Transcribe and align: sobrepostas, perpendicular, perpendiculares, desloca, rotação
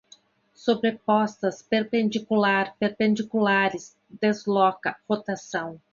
sobrepostas, 0.55 1.61
perpendicular, 1.61 2.75
perpendiculares, 2.79 3.95
desloca, 4.09 4.99
rotação 5.07 5.79